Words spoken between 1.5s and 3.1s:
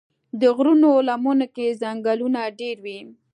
کې ځنګلونه ډېر وي.